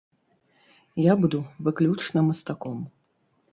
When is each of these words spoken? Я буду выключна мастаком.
Я 1.11 1.17
буду 1.27 1.43
выключна 1.69 2.25
мастаком. 2.33 2.83